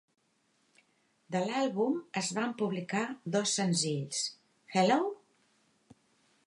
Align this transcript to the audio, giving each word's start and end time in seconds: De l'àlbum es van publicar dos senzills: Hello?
De 1.35 1.41
l'àlbum 1.49 1.99
es 2.23 2.31
van 2.39 2.55
publicar 2.63 3.05
dos 3.37 3.55
senzills: 3.61 4.25
Hello? 4.79 5.01